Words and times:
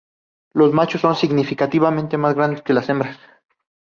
Los 0.53 0.73
machos 0.73 1.01
son 1.01 1.15
significativamente 1.15 2.17
más 2.17 2.33
grandes 2.33 2.63
que 2.63 2.73
las 2.73 2.89
hembras. 2.89 3.19